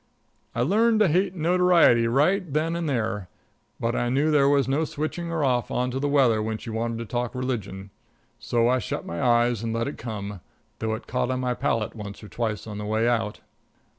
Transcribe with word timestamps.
I 0.55 0.63
learned 0.63 0.99
to 1.01 1.07
hate 1.07 1.35
notoriety 1.35 2.07
right 2.07 2.51
then 2.51 2.75
and 2.75 2.89
there, 2.89 3.29
but 3.79 3.95
I 3.95 4.09
knew 4.09 4.31
there 4.31 4.49
was 4.49 4.67
no 4.67 4.83
switching 4.83 5.27
her 5.27 5.43
off 5.43 5.69
on 5.69 5.91
to 5.91 5.99
the 5.99 6.09
weather 6.09 6.41
when 6.41 6.57
she 6.57 6.71
wanted 6.71 6.97
to 6.97 7.05
talk 7.05 7.35
religion. 7.35 7.91
So 8.39 8.67
I 8.67 8.79
shut 8.79 9.05
my 9.05 9.21
eyes 9.21 9.61
and 9.61 9.73
let 9.73 9.87
it 9.87 9.99
come, 9.99 10.41
though 10.79 10.95
it 10.95 11.05
caught 11.05 11.29
on 11.29 11.39
my 11.39 11.53
palate 11.53 11.95
once 11.95 12.23
or 12.23 12.29
twice 12.29 12.65
on 12.65 12.79
the 12.79 12.85
way 12.85 13.07
out. 13.07 13.41